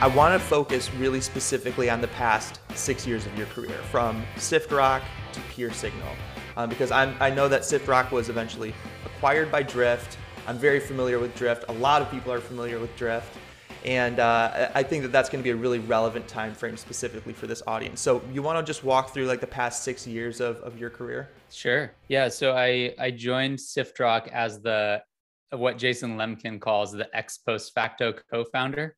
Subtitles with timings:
[0.00, 4.22] I want to focus really specifically on the past six years of your career, from
[4.36, 6.14] SiftRock to PeerSignal,
[6.56, 8.72] um, because I'm, I know that SiftRock was eventually
[9.04, 10.16] acquired by Drift.
[10.46, 11.64] I'm very familiar with Drift.
[11.68, 13.36] A lot of people are familiar with Drift.
[13.84, 17.32] And uh, I think that that's going to be a really relevant time frame specifically
[17.32, 18.00] for this audience.
[18.00, 20.90] So you want to just walk through like the past six years of, of your
[20.90, 21.28] career?
[21.50, 21.90] Sure.
[22.06, 22.28] Yeah.
[22.28, 25.02] So I, I joined SiftRock as the
[25.50, 28.94] what Jason Lemkin calls the ex post facto co-founder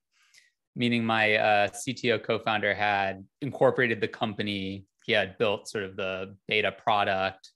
[0.77, 4.85] meaning my uh, CTO co-founder had incorporated the company.
[5.05, 7.51] He had built sort of the beta product.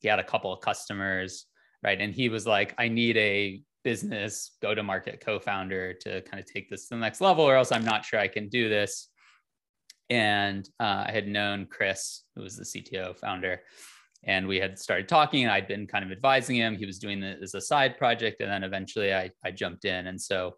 [0.00, 1.46] He had a couple of customers,
[1.82, 2.00] right?
[2.00, 6.88] And he was like, I need a business go-to-market co-founder to kind of take this
[6.88, 9.08] to the next level, or else I'm not sure I can do this.
[10.10, 13.62] And uh, I had known Chris, who was the CTO founder,
[14.24, 15.46] and we had started talking.
[15.46, 16.76] I'd been kind of advising him.
[16.76, 20.08] He was doing this as a side project, and then eventually I, I jumped in.
[20.08, 20.56] And so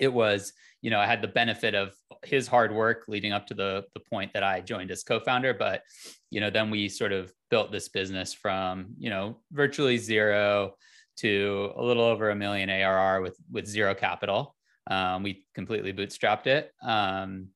[0.00, 3.54] it was you know i had the benefit of his hard work leading up to
[3.54, 5.82] the the point that i joined as co-founder but
[6.30, 10.74] you know then we sort of built this business from you know virtually zero
[11.18, 14.54] to a little over a million arr with with zero capital.
[14.88, 16.72] Um, we completely bootstrapped it.
[16.82, 17.48] Um,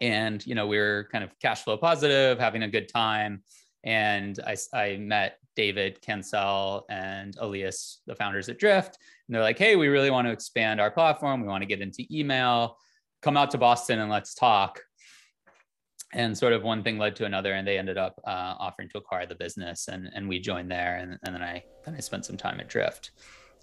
[0.00, 3.42] and you know we were kind of cash flow positive having a good time
[3.86, 8.98] and I, I met David Cancel and Elias, the founders at Drift.
[9.26, 11.40] And they're like, hey, we really want to expand our platform.
[11.40, 12.78] We want to get into email.
[13.22, 14.80] Come out to Boston and let's talk.
[16.12, 18.98] And sort of one thing led to another, and they ended up uh, offering to
[18.98, 20.96] acquire the business, and, and we joined there.
[20.96, 23.10] And, and then I then I spent some time at Drift.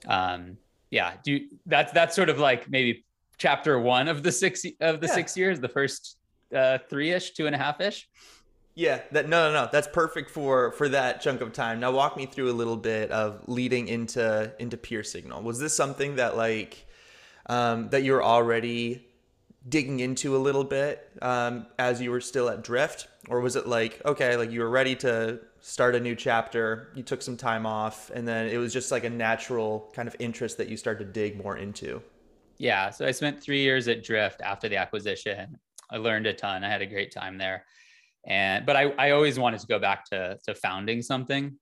[0.08, 0.58] Um,
[0.92, 3.06] yeah, do you, that's that's sort of like maybe
[3.38, 5.14] chapter one of the six of the yeah.
[5.14, 6.18] six years, the first
[6.54, 8.08] uh, three ish, two and a half ish.
[8.76, 9.70] Yeah, that no, no, no.
[9.72, 11.80] That's perfect for for that chunk of time.
[11.80, 15.44] Now, walk me through a little bit of leading into into PeerSignal.
[15.44, 16.88] Was this something that like
[17.46, 19.06] um, that you were already
[19.70, 23.68] digging into a little bit um, as you were still at Drift, or was it
[23.68, 27.68] like okay, like you were ready to start a new chapter, you took some time
[27.68, 31.06] off, and then it was just like a natural kind of interest that you started
[31.06, 32.02] to dig more into?
[32.58, 35.60] Yeah, so I spent three years at Drift after the acquisition.
[35.92, 36.64] I learned a ton.
[36.64, 37.66] I had a great time there
[38.26, 41.58] and but I, I always wanted to go back to to founding something.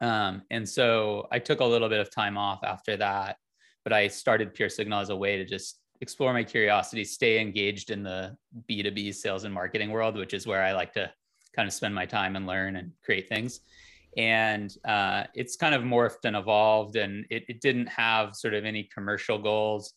[0.00, 3.36] Um, and so i took a little bit of time off after that
[3.84, 8.02] but i started PeerSignal as a way to just explore my curiosity stay engaged in
[8.02, 8.36] the
[8.68, 11.08] b2b sales and marketing world which is where i like to
[11.54, 13.60] kind of spend my time and learn and create things.
[14.16, 18.64] And uh, it's kind of morphed and evolved and it, it didn't have sort of
[18.64, 19.94] any commercial goals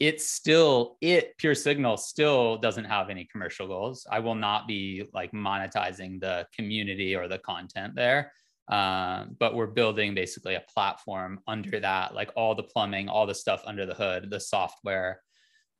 [0.00, 4.06] it's still it peer signal still doesn't have any commercial goals.
[4.10, 8.32] I will not be like monetizing the community or the content there.
[8.68, 12.14] Um, but we're building basically a platform under that.
[12.14, 15.20] Like all the plumbing all the stuff under the hood the software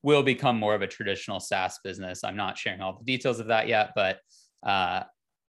[0.03, 2.23] will become more of a traditional saas business.
[2.25, 4.21] I'm not sharing all the details of that yet but
[4.65, 5.03] uh,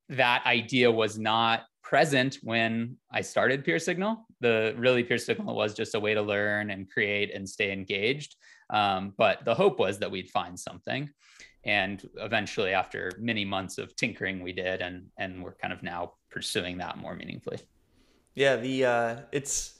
[0.09, 4.17] that idea was not present when I started PeerSignal.
[4.41, 8.35] The really PeerSignal was just a way to learn and create and stay engaged.
[8.69, 11.09] Um, but the hope was that we'd find something.
[11.63, 16.13] And eventually, after many months of tinkering, we did, and and we're kind of now
[16.29, 17.59] pursuing that more meaningfully.
[18.35, 19.79] Yeah, the uh, it's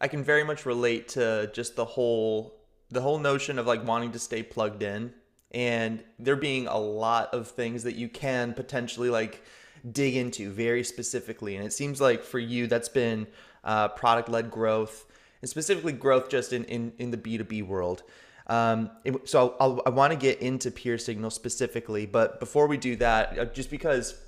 [0.00, 2.60] I can very much relate to just the whole
[2.90, 5.12] the whole notion of like wanting to stay plugged in
[5.52, 9.42] and there being a lot of things that you can potentially like
[9.92, 11.56] dig into very specifically.
[11.56, 13.26] And it seems like for you, that's been
[13.64, 15.06] uh, product led growth
[15.42, 18.02] and specifically growth just in, in, in the B2B world.
[18.46, 22.96] Um, it, so I'll, i want to get into PeerSignal specifically, but before we do
[22.96, 24.20] that, uh, just because,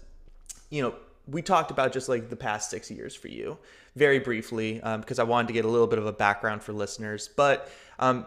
[0.71, 0.95] you know,
[1.29, 3.59] we talked about just like the past six years for you
[3.97, 6.73] very briefly, because um, I wanted to get a little bit of a background for
[6.73, 7.29] listeners.
[7.37, 8.27] But um,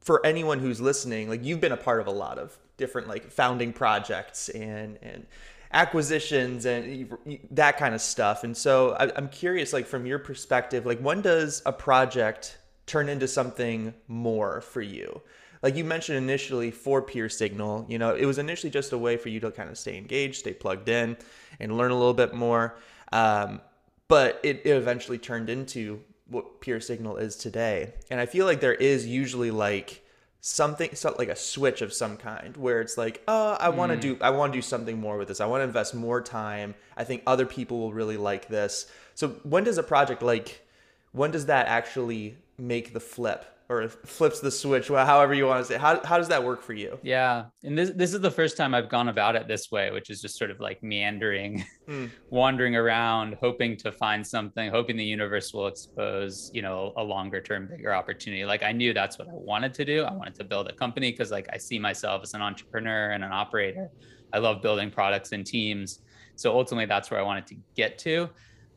[0.00, 3.30] for anyone who's listening, like you've been a part of a lot of different like
[3.30, 5.26] founding projects and and
[5.72, 7.16] acquisitions and
[7.50, 8.44] that kind of stuff.
[8.44, 13.08] And so I, am curious, like from your perspective, like when does a project turn
[13.08, 15.22] into something more for you?
[15.62, 19.28] Like you mentioned initially for PeerSignal, you know, it was initially just a way for
[19.28, 21.16] you to kind of stay engaged, stay plugged in,
[21.60, 22.76] and learn a little bit more.
[23.12, 23.60] Um,
[24.08, 27.92] but it, it eventually turned into what PeerSignal is today.
[28.10, 30.02] And I feel like there is usually like
[30.42, 33.98] something so like a switch of some kind where it's like oh i want to
[33.98, 34.18] mm.
[34.18, 35.40] do i want to do something more with this.
[35.40, 36.74] I want to invest more time.
[36.96, 38.90] I think other people will really like this.
[39.14, 40.66] So when does a project like
[41.12, 45.72] when does that actually make the flip or flips the switch, however you want to
[45.72, 45.78] say.
[45.78, 46.98] How how does that work for you?
[47.02, 50.10] Yeah, and this this is the first time I've gone about it this way, which
[50.10, 52.10] is just sort of like meandering, mm.
[52.30, 57.40] wandering around, hoping to find something, hoping the universe will expose, you know, a longer
[57.40, 58.44] term, bigger opportunity.
[58.44, 60.02] Like I knew that's what I wanted to do.
[60.02, 63.22] I wanted to build a company because like I see myself as an entrepreneur and
[63.22, 63.88] an operator.
[64.32, 66.00] I love building products and teams.
[66.34, 68.30] So ultimately, that's where I wanted to get to.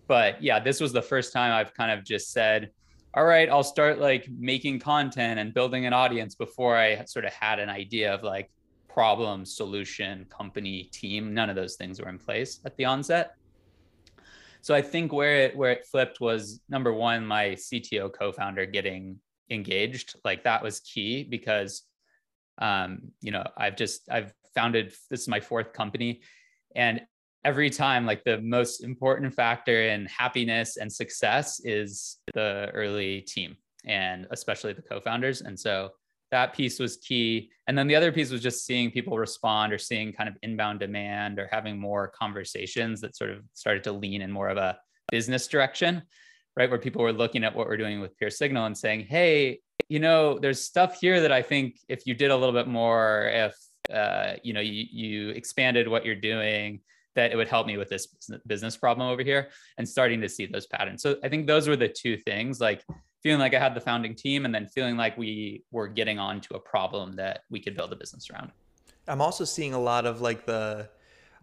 [0.07, 2.69] But yeah, this was the first time I've kind of just said
[3.15, 7.33] all right, I'll start like making content and building an audience before I sort of
[7.33, 8.49] had an idea of like
[8.89, 11.33] problem, solution, company, team.
[11.33, 13.35] None of those things were in place at the onset.
[14.61, 19.19] So I think where it where it flipped was number one, my CTO co-founder getting
[19.49, 20.15] engaged.
[20.23, 21.83] Like that was key because
[22.59, 26.21] um, you know, I've just I've founded this is my fourth company
[26.75, 27.01] and
[27.45, 33.55] every time like the most important factor in happiness and success is the early team
[33.85, 35.41] and especially the co-founders.
[35.41, 35.89] And so
[36.31, 37.51] that piece was key.
[37.67, 40.79] And then the other piece was just seeing people respond or seeing kind of inbound
[40.79, 44.77] demand or having more conversations that sort of started to lean in more of a
[45.11, 46.01] business direction
[46.55, 46.69] right?
[46.69, 49.99] Where people were looking at what we're doing with peer signal and saying hey you
[49.99, 53.55] know there's stuff here that i think if you did a little bit more if
[53.93, 56.79] uh, you know you, you expanded what you're doing
[57.15, 58.07] that it would help me with this
[58.47, 61.01] business problem over here and starting to see those patterns.
[61.01, 62.83] So I think those were the two things like
[63.21, 66.55] feeling like I had the founding team and then feeling like we were getting onto
[66.55, 68.51] a problem that we could build a business around.
[69.07, 70.89] I'm also seeing a lot of like the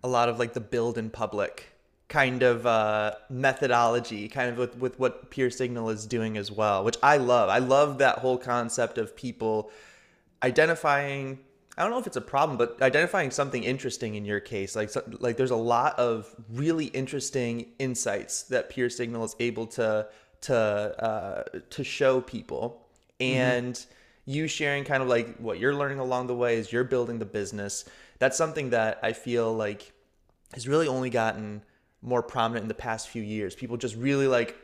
[0.03, 1.67] a lot of like the build in public
[2.09, 6.97] kind of uh, methodology, kind of with, with what PeerSignal is doing as well, which
[7.03, 7.49] I love.
[7.49, 9.71] I love that whole concept of people
[10.43, 11.39] identifying
[11.79, 14.91] I don't know if it's a problem, but identifying something interesting in your case, like
[15.21, 20.09] like there's a lot of really interesting insights that PeerSignal is able to
[20.43, 22.87] to uh, to show people,
[23.19, 23.37] mm-hmm.
[23.37, 24.31] and mm-hmm.
[24.31, 27.25] you sharing kind of like what you're learning along the way as you're building the
[27.25, 27.85] business.
[28.19, 29.93] That's something that I feel like
[30.53, 31.63] has really only gotten
[32.03, 33.55] more prominent in the past few years.
[33.55, 34.57] People just really like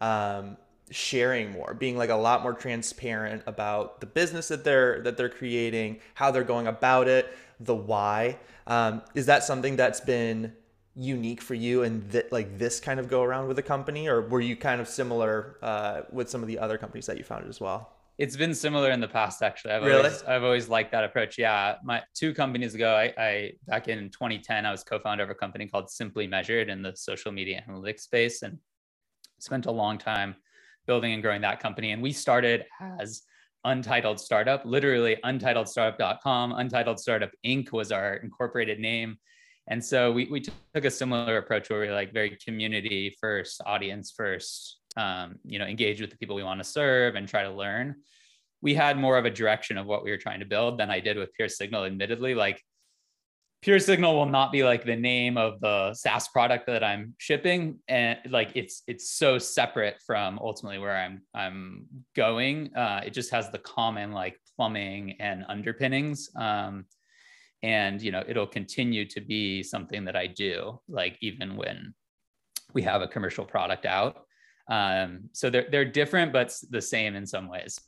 [0.00, 0.56] um,
[0.90, 5.28] sharing more being like a lot more transparent about the business that they're that they're
[5.28, 8.38] creating how they're going about it the why.
[8.66, 10.54] Um, is that something that's been
[10.96, 14.22] unique for you and that like this kind of go around with the company or
[14.22, 17.48] were you kind of similar uh, with some of the other companies that you founded
[17.48, 17.92] as well?
[18.18, 19.72] It's been similar in the past actually.
[19.72, 19.98] I've really?
[19.98, 21.38] always i've always liked that approach.
[21.38, 25.34] Yeah my two companies ago I, I back in 2010 i was co-founder of a
[25.34, 28.58] company called simply measured in the social media analytics space and
[29.38, 30.36] spent a long time
[30.86, 31.92] building and growing that company.
[31.92, 32.64] And we started
[32.98, 33.22] as
[33.64, 36.52] Untitled Startup, literally untitledstartup.com.
[36.52, 37.72] Untitled Startup Inc.
[37.72, 39.18] was our incorporated name.
[39.68, 43.60] And so we, we took a similar approach where we are like very community first,
[43.66, 47.42] audience first, um, you know, engage with the people we want to serve and try
[47.42, 47.96] to learn.
[48.62, 51.00] We had more of a direction of what we were trying to build than I
[51.00, 52.34] did with Peer Signal, admittedly.
[52.34, 52.62] Like
[53.64, 58.18] PeerSignal will not be like the name of the SaaS product that I'm shipping, and
[58.30, 61.86] like it's it's so separate from ultimately where I'm I'm
[62.16, 62.74] going.
[62.74, 66.86] Uh, it just has the common like plumbing and underpinnings, um,
[67.62, 71.92] and you know it'll continue to be something that I do, like even when
[72.72, 74.24] we have a commercial product out.
[74.70, 77.78] Um, so they're they're different, but the same in some ways.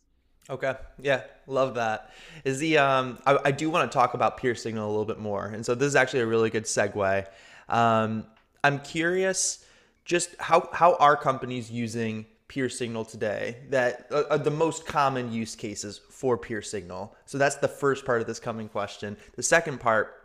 [0.50, 0.74] Okay.
[1.00, 2.10] Yeah, love that.
[2.44, 5.18] Is the um I, I do want to talk about peer signal a little bit
[5.18, 5.46] more.
[5.46, 7.26] And so this is actually a really good segue.
[7.68, 8.26] Um
[8.64, 9.64] I'm curious
[10.04, 15.32] just how how are companies using peer signal today that uh, uh, the most common
[15.32, 17.16] use cases for peer signal.
[17.24, 19.16] So that's the first part of this coming question.
[19.36, 20.24] The second part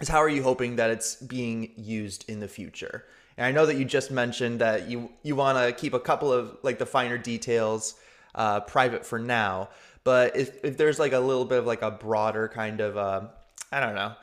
[0.00, 3.04] is how are you hoping that it's being used in the future?
[3.36, 6.32] And I know that you just mentioned that you you want to keep a couple
[6.32, 7.96] of like the finer details
[8.34, 9.68] uh, private for now.
[10.04, 13.28] But if, if there's like a little bit of like a broader kind of uh,
[13.70, 14.14] I don't know,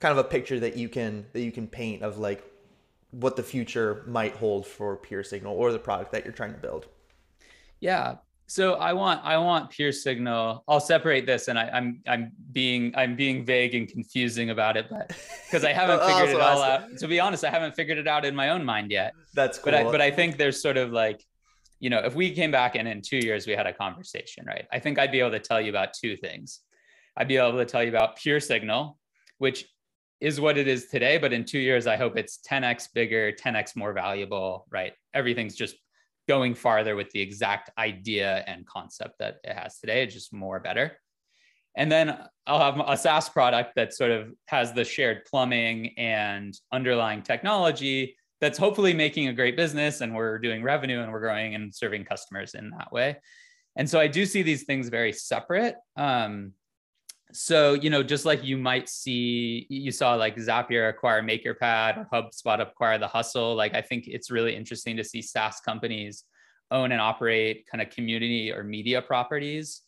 [0.00, 2.44] kind of a picture that you can that you can paint of like
[3.10, 6.86] what the future might hold for PeerSignal or the product that you're trying to build.
[7.80, 8.16] Yeah.
[8.46, 10.60] So I want I want PeerSignal.
[10.68, 14.76] I'll separate this, and I, am I'm, I'm being I'm being vague and confusing about
[14.76, 15.08] it, but
[15.46, 16.98] because I haven't figured it all out.
[16.98, 19.14] To be honest, I haven't figured it out in my own mind yet.
[19.32, 19.72] That's cool.
[19.72, 21.24] But I, but I think there's sort of like
[21.84, 24.66] you know, if we came back and in two years we had a conversation, right?
[24.72, 26.60] I think I'd be able to tell you about two things.
[27.14, 28.96] I'd be able to tell you about Peer Signal,
[29.36, 29.66] which
[30.18, 33.76] is what it is today, but in two years, I hope it's 10x bigger, 10x
[33.76, 34.94] more valuable, right?
[35.12, 35.76] Everything's just
[36.26, 40.04] going farther with the exact idea and concept that it has today.
[40.04, 40.92] It's just more better.
[41.76, 46.58] And then I'll have a SaaS product that sort of has the shared plumbing and
[46.72, 51.54] underlying technology that's hopefully making a great business and we're doing revenue and we're growing
[51.54, 53.16] and serving customers in that way.
[53.74, 55.76] And so I do see these things very separate.
[55.96, 56.52] Um,
[57.32, 62.08] so you know just like you might see you saw like zapier acquire makerpad or
[62.12, 66.24] hubspot acquire the hustle like i think it's really interesting to see saas companies
[66.70, 69.80] own and operate kind of community or media properties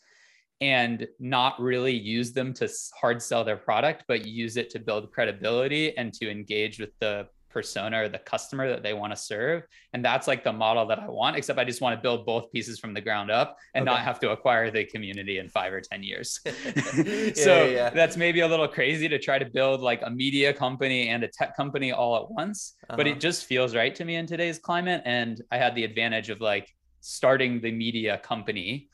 [0.60, 2.68] and not really use them to
[3.00, 7.28] hard sell their product but use it to build credibility and to engage with the
[7.56, 9.62] persona or the customer that they want to serve.
[9.94, 12.52] And that's like the model that I want, except I just want to build both
[12.52, 13.94] pieces from the ground up and okay.
[13.94, 16.38] not have to acquire the community in five or 10 years.
[16.44, 20.52] yeah, so yeah, that's maybe a little crazy to try to build like a media
[20.52, 22.98] company and a tech company all at once, uh-huh.
[22.98, 23.20] but it uh-huh.
[23.20, 25.00] just feels right to me in today's climate.
[25.06, 26.68] And I had the advantage of like
[27.00, 28.90] starting the media company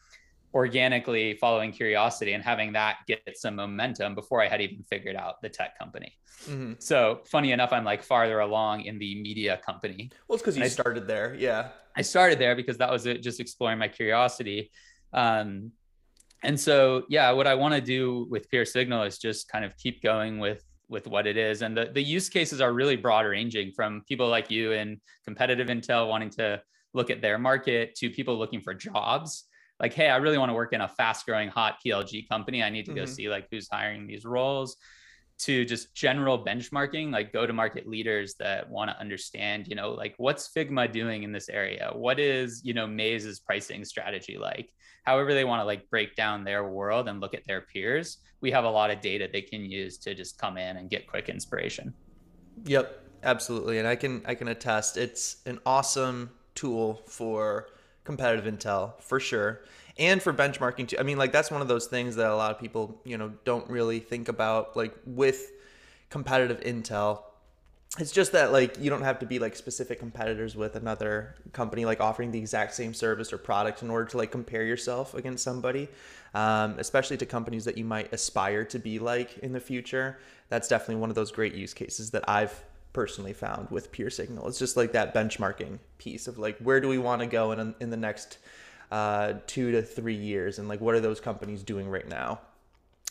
[0.55, 5.41] organically following curiosity and having that get some momentum before I had even figured out
[5.41, 6.13] the tech company.
[6.45, 6.75] Mm-hmm.
[6.79, 10.11] So funny enough, I'm like farther along in the media company.
[10.29, 11.35] Well, it's because you I, started there.
[11.39, 11.69] Yeah.
[11.97, 14.71] I started there because that was it, just exploring my curiosity.
[15.13, 15.73] Um,
[16.43, 20.03] and so, yeah, what I want to do with PeerSignal is just kind of keep
[20.03, 21.63] going with with what it is.
[21.63, 25.69] And the, the use cases are really broad ranging from people like you in competitive
[25.69, 26.61] intel wanting to
[26.93, 29.45] look at their market to people looking for jobs
[29.83, 32.63] like, hey, I really want to work in a fast growing hot PLG company.
[32.63, 33.01] I need to mm-hmm.
[33.01, 34.77] go see like who's hiring these roles
[35.41, 39.91] to just general benchmarking, like go to market leaders that want to understand, you know,
[39.91, 41.91] like what's Figma doing in this area?
[41.93, 44.73] What is, you know, Maze's pricing strategy like?
[45.03, 48.19] However, they want to like break down their world and look at their peers.
[48.41, 51.09] We have a lot of data they can use to just come in and get
[51.09, 51.93] quick inspiration.
[52.65, 53.81] Yep, absolutely.
[53.81, 57.67] And I can I can attest it's an awesome tool for
[58.05, 59.61] competitive intel for sure.
[59.99, 60.97] And for benchmarking too.
[60.99, 63.33] I mean like that's one of those things that a lot of people you know
[63.45, 65.53] don't really think about like with
[66.11, 67.23] competitive intel.
[67.99, 71.85] It's just that like you don't have to be like specific competitors with another company
[71.85, 75.45] like offering the exact same service or product in order to like compare yourself against
[75.45, 75.89] somebody
[76.35, 80.19] um, especially to companies that you might aspire to be like in the future.
[80.49, 82.63] That's definitely one of those great use cases that i've
[82.93, 84.47] personally found with PeerSignal.
[84.49, 87.75] It's just like that benchmarking piece of like where do we want to go in
[87.81, 88.39] in the next
[88.91, 92.41] uh, two to three years, and like what are those companies doing right now.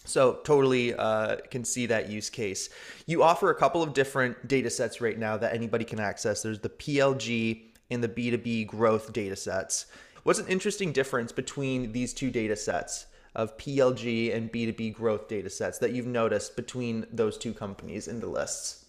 [0.06, 2.70] So totally uh, can see that use case.
[3.06, 6.42] You offer a couple of different data sets right now that anybody can access.
[6.42, 9.86] There's the PLG and the B2B growth data sets.
[10.24, 15.50] What's an interesting difference between these two data sets of PLG and B2B growth data
[15.50, 18.81] sets that you've noticed between those two companies in the lists?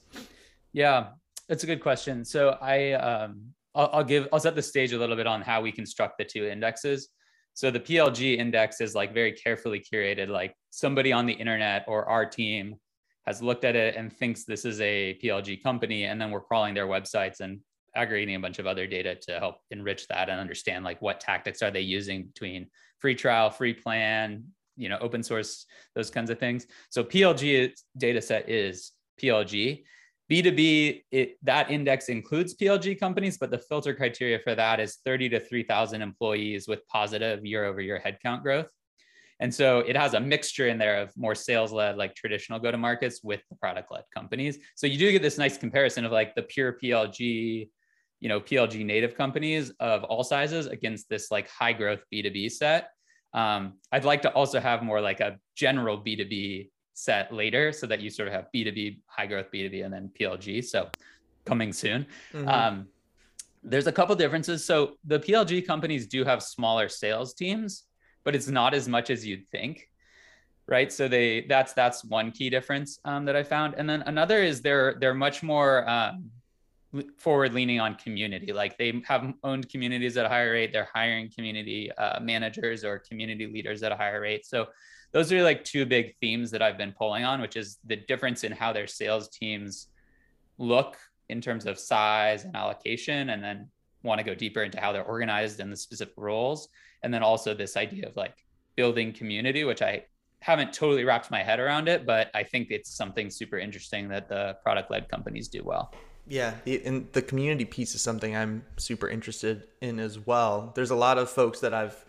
[0.73, 1.09] Yeah,
[1.49, 2.25] that's a good question.
[2.25, 5.61] So I um, I'll, I'll give I'll set the stage a little bit on how
[5.61, 7.09] we construct the two indexes.
[7.55, 10.29] So the PLG index is like very carefully curated.
[10.29, 12.77] Like somebody on the internet or our team
[13.27, 16.75] has looked at it and thinks this is a PLG company, and then we're crawling
[16.75, 17.61] their websites and
[17.95, 21.63] aggregating a bunch of other data to help enrich that and understand like what tactics
[21.63, 22.67] are they using between
[22.99, 24.45] free trial, free plan,
[24.77, 26.67] you know, open source, those kinds of things.
[26.89, 29.85] So PLG data set is PLG.
[30.33, 35.29] B2B, it, that index includes PLG companies, but the filter criteria for that is 30
[35.29, 38.67] to 3,000 employees with positive year over year headcount growth.
[39.41, 42.71] And so it has a mixture in there of more sales led, like traditional go
[42.71, 44.59] to markets with the product led companies.
[44.75, 47.69] So you do get this nice comparison of like the pure PLG,
[48.21, 52.89] you know, PLG native companies of all sizes against this like high growth B2B set.
[53.35, 58.01] Um, I'd like to also have more like a general B2B set later so that
[58.01, 60.65] you sort of have B2B, high growth B2B, and then PLG.
[60.65, 60.89] So
[61.45, 62.07] coming soon.
[62.33, 62.49] Mm-hmm.
[62.49, 62.89] Um,
[63.63, 64.65] there's a couple differences.
[64.65, 67.85] So the PLG companies do have smaller sales teams,
[68.25, 69.89] but it's not as much as you'd think.
[70.69, 70.93] Right.
[70.93, 73.75] So they that's that's one key difference um, that I found.
[73.77, 76.31] And then another is they're they're much more um,
[77.19, 78.53] forward leaning on community.
[78.53, 80.73] Like they have owned communities at a higher rate.
[80.73, 84.47] They're hiring community uh, managers or community leaders at a higher rate.
[84.47, 84.67] So
[85.13, 88.45] those are like two big themes that I've been pulling on, which is the difference
[88.45, 89.89] in how their sales teams
[90.59, 90.97] look
[91.29, 93.69] in terms of size and allocation, and then
[94.03, 96.69] want to go deeper into how they're organized and the specific roles.
[97.03, 98.35] And then also this idea of like
[98.77, 100.05] building community, which I
[100.41, 104.29] haven't totally wrapped my head around it, but I think it's something super interesting that
[104.29, 105.95] the product led companies do well.
[106.27, 110.73] Yeah, and the community piece is something I'm super interested in as well.
[110.75, 112.05] There's a lot of folks that I've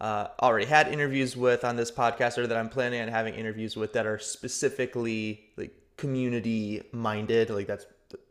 [0.00, 3.76] uh, already had interviews with on this podcast or that I'm planning on having interviews
[3.76, 7.50] with that are specifically like community minded.
[7.50, 7.86] Like that's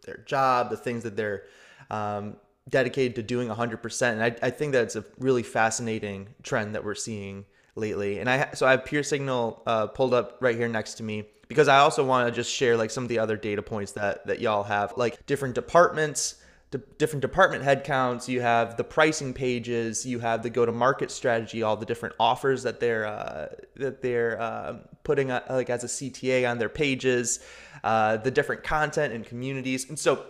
[0.05, 1.43] their job, the things that they're
[1.89, 2.37] um,
[2.69, 4.11] dedicated to doing 100%.
[4.11, 7.45] And I, I think that's a really fascinating trend that we're seeing
[7.75, 8.19] lately.
[8.19, 11.67] And I so I have PeerSignal uh, pulled up right here next to me because
[11.67, 14.39] I also want to just share like some of the other data points that that
[14.39, 16.35] y'all have, like different departments
[16.77, 21.85] different department headcounts, you have the pricing pages, you have the go-to-market strategy, all the
[21.85, 26.57] different offers that they're uh, that they're uh, putting uh, like as a CTA on
[26.57, 27.39] their pages,
[27.83, 30.25] uh, the different content and communities, and so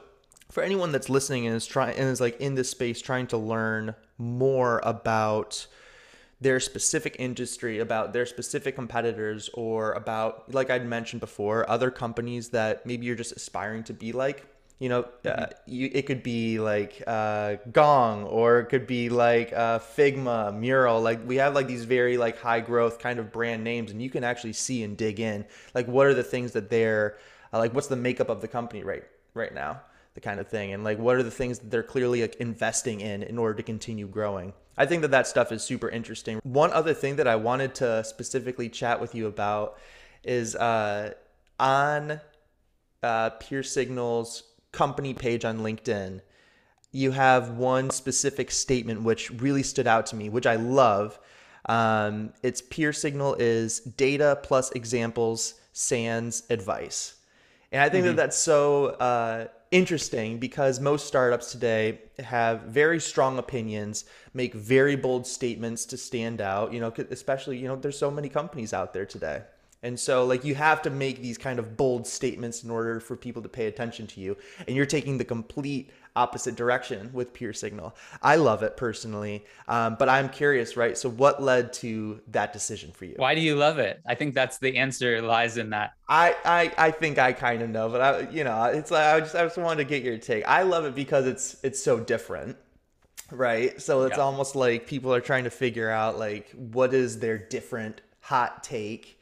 [0.51, 3.37] for anyone that's listening and is trying and is like in this space trying to
[3.37, 5.67] learn more about
[6.41, 12.49] their specific industry, about their specific competitors, or about, like I'd mentioned before, other companies
[12.49, 14.45] that maybe you're just aspiring to be like.
[14.79, 15.51] You know, uh, mm-hmm.
[15.67, 21.01] you, it could be like uh, Gong, or it could be like uh, Figma, Mural.
[21.01, 24.09] Like we have like these very like high growth kind of brand names, and you
[24.09, 25.45] can actually see and dig in.
[25.73, 27.17] Like, what are the things that they're
[27.53, 27.73] uh, like?
[27.73, 29.03] What's the makeup of the company right
[29.33, 29.79] right now?
[30.13, 32.99] The kind of thing, and like what are the things that they're clearly like investing
[32.99, 34.53] in in order to continue growing.
[34.77, 36.39] I think that that stuff is super interesting.
[36.43, 39.77] One other thing that I wanted to specifically chat with you about
[40.23, 41.13] is uh,
[41.59, 42.19] on
[43.01, 44.43] uh, PeerSignal's
[44.75, 46.21] company page on LinkedIn,
[46.91, 51.19] you have one specific statement which really stood out to me, which I love.
[51.67, 52.61] Um, it's
[52.93, 57.15] signal is data plus examples, sans advice.
[57.71, 58.15] And I think mm-hmm.
[58.15, 64.95] that that's so uh, interesting because most startups today have very strong opinions, make very
[64.95, 68.93] bold statements to stand out, you know, especially, you know, there's so many companies out
[68.93, 69.41] there today.
[69.85, 73.15] And so like you have to make these kind of bold statements in order for
[73.15, 74.35] people to pay attention to you.
[74.67, 77.93] And you're taking the complete opposite direction with PeerSignal.
[78.23, 80.97] I love it personally, um, but I'm curious, right?
[80.97, 83.13] So, what led to that decision for you?
[83.17, 84.01] Why do you love it?
[84.07, 85.93] I think that's the answer lies in that.
[86.09, 89.19] I I, I think I kind of know, but I you know it's like I
[89.19, 90.47] just I just wanted to get your take.
[90.47, 92.57] I love it because it's it's so different.
[93.31, 93.79] Right.
[93.81, 94.23] So it's yeah.
[94.23, 99.14] almost like people are trying to figure out like what is their different hot take.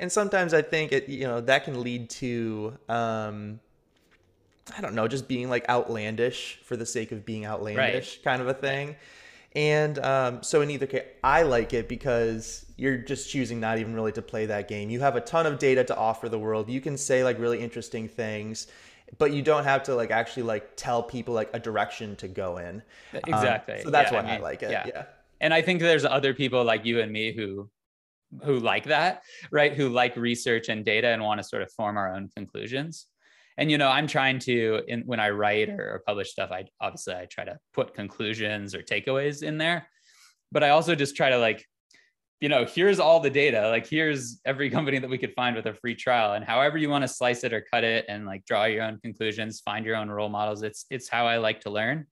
[0.00, 3.60] And sometimes I think it, you know, that can lead to um,
[4.76, 8.24] I don't know, just being like outlandish for the sake of being outlandish right.
[8.24, 8.96] kind of a thing.
[9.54, 13.94] And um, so in either case, I like it because you're just choosing not even
[13.94, 14.90] really to play that game.
[14.90, 16.68] You have a ton of data to offer the world.
[16.68, 18.66] You can say like really interesting things,
[19.16, 22.58] but you don't have to like actually like tell people like a direction to go
[22.58, 22.82] in.
[23.14, 23.76] Um, exactly.
[23.76, 24.70] Um, so that's yeah, why I, mean, I like it.
[24.70, 24.86] Yeah.
[24.86, 25.04] yeah.
[25.40, 27.70] And I think there's other people like you and me who
[28.42, 29.74] who like that, right?
[29.74, 33.06] Who like research and data and want to sort of form our own conclusions.
[33.56, 36.64] And you know i'm trying to in, when i write or, or publish stuff i
[36.80, 39.88] obviously i try to put conclusions or takeaways in there.
[40.52, 41.66] But i also just try to like
[42.40, 45.66] you know here's all the data like here's every company that we could find with
[45.66, 46.34] a free trial.
[46.34, 49.00] And however you want to slice it or cut it and like draw your own
[49.00, 52.06] conclusions find your own role models it's it's how i like to learn.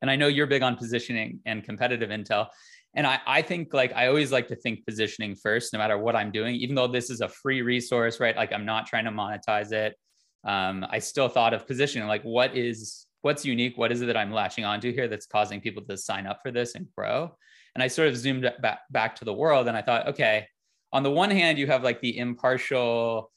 [0.00, 2.48] And i know you're big on positioning and competitive intel
[2.94, 6.14] and I, I think like i always like to think positioning first no matter what
[6.14, 9.10] i'm doing even though this is a free resource right like i'm not trying to
[9.10, 9.96] monetize it
[10.44, 14.16] um, I still thought of positioning like what is what's unique, what is it that
[14.16, 17.36] I'm latching onto here that's causing people to sign up for this and grow.
[17.74, 20.46] And I sort of zoomed back back to the world, and I thought, okay,
[20.92, 23.30] on the one hand, you have like the impartial,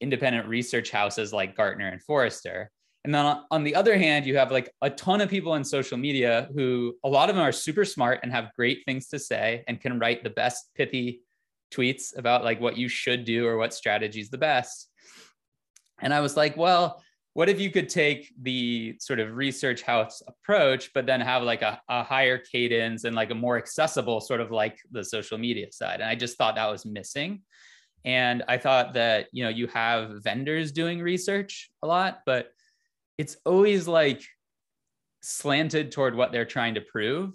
[0.00, 2.70] independent research houses like Gartner and Forrester.
[3.04, 5.98] And then on the other hand, you have like a ton of people in social
[5.98, 9.64] media who a lot of them are super smart and have great things to say
[9.66, 11.20] and can write the best pithy
[11.72, 14.88] tweets about like what you should do or what strategy is the best.
[16.00, 17.02] And I was like, well,
[17.34, 21.62] what if you could take the sort of research house approach, but then have like
[21.62, 25.72] a, a higher cadence and like a more accessible sort of like the social media
[25.72, 26.00] side?
[26.00, 27.42] And I just thought that was missing.
[28.04, 32.50] And I thought that, you know, you have vendors doing research a lot, but
[33.18, 34.22] it's always like
[35.22, 37.32] slanted toward what they're trying to prove.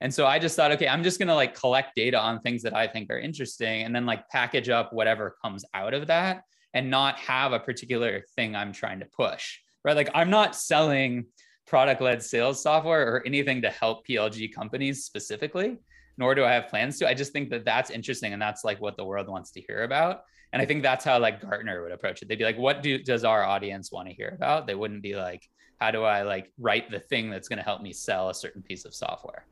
[0.00, 2.62] And so I just thought, okay, I'm just going to like collect data on things
[2.62, 6.42] that I think are interesting and then like package up whatever comes out of that
[6.74, 9.96] and not have a particular thing I'm trying to push, right?
[9.96, 11.26] Like I'm not selling
[11.66, 15.78] product led sales software or anything to help PLG companies specifically,
[16.16, 17.08] nor do I have plans to.
[17.08, 19.82] I just think that that's interesting and that's like what the world wants to hear
[19.82, 20.22] about.
[20.52, 22.28] And I think that's how like Gartner would approach it.
[22.28, 24.66] They'd be like, what do, does our audience want to hear about?
[24.66, 25.48] They wouldn't be like,
[25.80, 28.62] how do I like write the thing that's going to help me sell a certain
[28.62, 29.46] piece of software?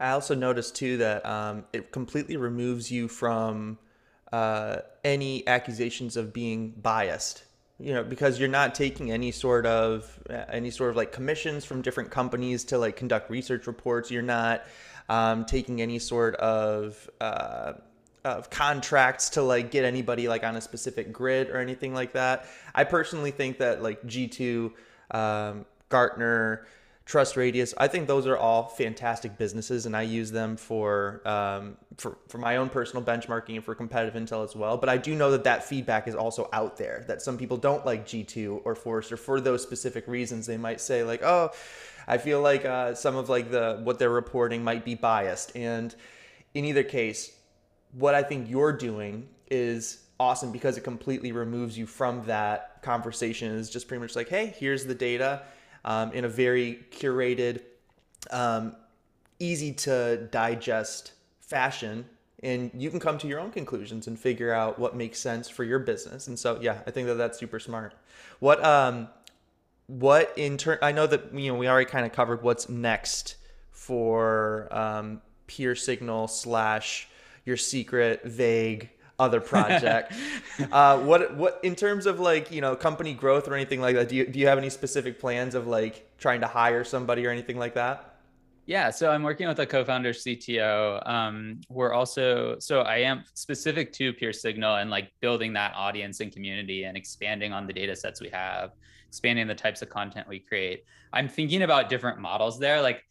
[0.00, 3.78] I also noticed too that um, it completely removes you from
[4.32, 7.44] uh, any accusations of being biased
[7.82, 10.18] you know because you're not taking any sort of
[10.50, 14.64] any sort of like commissions from different companies to like conduct research reports you're not
[15.12, 17.74] um, taking any sort of uh,
[18.24, 22.46] of contracts to like get anybody like on a specific grid or anything like that
[22.74, 24.72] i personally think that like g2
[25.10, 26.66] um, gartner
[27.04, 27.74] Trust Radius.
[27.78, 32.38] I think those are all fantastic businesses, and I use them for um, for for
[32.38, 34.76] my own personal benchmarking and for competitive intel as well.
[34.76, 37.04] But I do know that that feedback is also out there.
[37.08, 40.46] That some people don't like G2 or Forrester for those specific reasons.
[40.46, 41.50] They might say like, "Oh,
[42.06, 45.94] I feel like uh, some of like the what they're reporting might be biased." And
[46.54, 47.32] in either case,
[47.92, 53.58] what I think you're doing is awesome because it completely removes you from that conversation.
[53.58, 55.42] It's just pretty much like, "Hey, here's the data."
[55.84, 57.62] um, in a very curated,
[58.30, 58.76] um,
[59.38, 62.06] easy to digest fashion.
[62.42, 65.62] And you can come to your own conclusions and figure out what makes sense for
[65.62, 66.26] your business.
[66.26, 67.94] And so, yeah, I think that that's super smart.
[68.40, 69.08] What, um,
[69.86, 73.36] what in turn, I know that, you know, we already kind of covered what's next
[73.70, 77.08] for um, Peer Signal slash
[77.44, 80.12] your secret, vague, other project.
[80.70, 84.08] uh, what what in terms of like you know company growth or anything like that?
[84.08, 87.30] Do you do you have any specific plans of like trying to hire somebody or
[87.30, 88.08] anything like that?
[88.64, 91.08] Yeah, so I'm working with a co-founder CTO.
[91.08, 96.20] Um, we're also so I am specific to Peer Signal and like building that audience
[96.20, 98.70] and community and expanding on the data sets we have,
[99.12, 100.84] expanding the types of content we create.
[101.12, 102.80] I'm thinking about different models there.
[102.80, 103.04] Like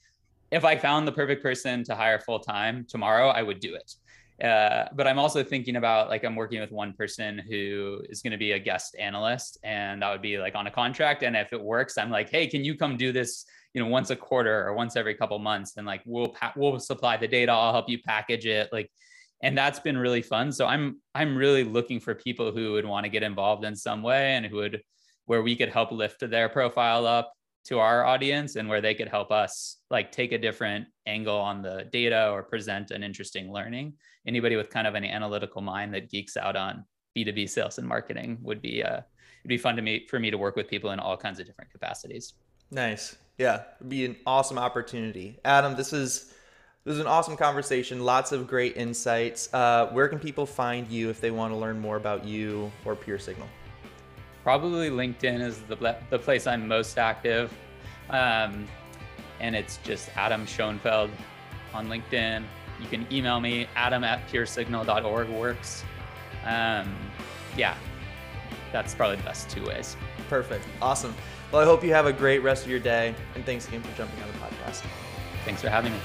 [0.50, 3.94] if I found the perfect person to hire full time tomorrow, I would do it.
[4.44, 8.32] Uh, but I'm also thinking about like I'm working with one person who is going
[8.32, 11.22] to be a guest analyst, and that would be like on a contract.
[11.22, 13.46] And if it works, I'm like, hey, can you come do this?
[13.76, 16.80] You know, once a quarter or once every couple months, and like we'll pa- we'll
[16.80, 17.52] supply the data.
[17.52, 18.70] I'll help you package it.
[18.72, 18.90] Like,
[19.44, 20.52] and that's been really fun.
[20.52, 24.02] So I'm I'm really looking for people who would want to get involved in some
[24.02, 24.82] way and who would
[25.26, 29.08] where we could help lift their profile up to our audience and where they could
[29.08, 33.94] help us like take a different angle on the data or present an interesting learning.
[34.26, 38.38] Anybody with kind of an analytical mind that geeks out on b2b sales and marketing
[38.42, 39.02] would be uh
[39.42, 41.46] it'd be fun to meet for me to work with people in all kinds of
[41.46, 42.34] different capacities.
[42.72, 43.16] Nice.
[43.38, 45.38] Yeah it'd be an awesome opportunity.
[45.46, 46.34] Adam this is
[46.84, 49.54] this is an awesome conversation lots of great insights.
[49.54, 52.96] Uh, where can people find you if they want to learn more about you or
[52.96, 53.48] peer signal
[54.44, 57.54] probably LinkedIn is the, the place I'm most active.
[58.10, 58.68] Um,
[59.40, 61.10] and it's just Adam Schoenfeld
[61.74, 62.44] on LinkedIn.
[62.80, 65.84] You can email me, adam at peersignal.org works.
[66.46, 66.96] Um,
[67.58, 67.76] yeah,
[68.72, 69.96] that's probably the best two ways.
[70.30, 70.66] Perfect.
[70.82, 71.14] Awesome.
[71.52, 73.14] Well, I hope you have a great rest of your day.
[73.36, 74.84] And thanks again for jumping on the podcast.
[75.46, 76.00] Thanks for having me.